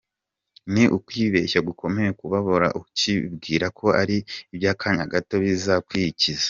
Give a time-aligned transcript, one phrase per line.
[0.73, 4.17] Ni ukwibeshya gukomeye kubabara ukibwira ko ari
[4.53, 6.39] aby’akanya gato bizakwikiza.